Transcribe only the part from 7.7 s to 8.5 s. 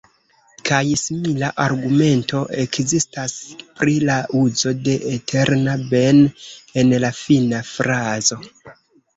frazo.